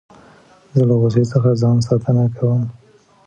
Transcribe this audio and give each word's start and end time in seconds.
زه 0.75 0.83
له 0.89 0.95
غوسې 1.01 1.23
څخه 1.31 1.49
ځان 1.61 1.77
ساتنه 1.87 2.25
کوم. 2.37 2.61